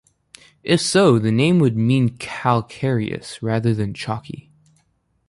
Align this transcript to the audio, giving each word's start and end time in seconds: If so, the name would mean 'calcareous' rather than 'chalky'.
If 0.63 0.81
so, 0.81 1.19
the 1.19 1.31
name 1.31 1.59
would 1.59 1.77
mean 1.77 2.17
'calcareous' 2.17 3.43
rather 3.43 3.75
than 3.75 3.93
'chalky'. 3.93 4.49